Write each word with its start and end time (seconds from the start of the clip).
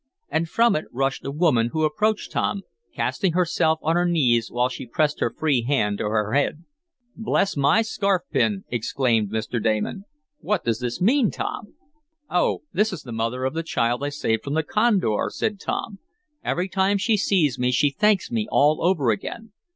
And 0.29 0.49
from 0.49 0.75
it 0.75 0.85
rushed 0.91 1.25
a 1.25 1.29
woman, 1.29 1.69
who 1.73 1.83
approached 1.83 2.31
Tom, 2.31 2.63
casting 2.91 3.33
herself 3.33 3.77
on 3.83 3.95
her 3.95 4.07
knees, 4.07 4.49
while 4.49 4.67
she 4.67 4.87
pressed 4.87 5.19
his 5.19 5.29
free 5.37 5.61
hand 5.61 5.99
to 5.99 6.05
her 6.05 6.33
head. 6.33 6.63
"Bless 7.15 7.55
my 7.55 7.83
scarf 7.83 8.23
pin!" 8.31 8.63
exclaimed 8.69 9.29
Mr. 9.29 9.61
Damon. 9.61 10.05
"What 10.39 10.63
does 10.63 10.79
this 10.79 10.99
mean, 11.01 11.29
Tom?" 11.29 11.75
"Oh, 12.31 12.63
this 12.73 12.91
is 12.91 13.03
the 13.03 13.11
mother 13.11 13.45
of 13.45 13.53
the 13.53 13.61
child 13.61 14.03
I 14.03 14.09
saved 14.09 14.43
from 14.43 14.55
the 14.55 14.63
condor," 14.63 15.27
said 15.29 15.59
Tom. 15.59 15.99
"Every 16.43 16.67
time 16.67 16.97
she 16.97 17.15
sees 17.15 17.59
me 17.59 17.71
she 17.71 17.91
thanks 17.91 18.31
me 18.31 18.47
all 18.49 18.83
over 18.83 19.11
again. 19.11 19.51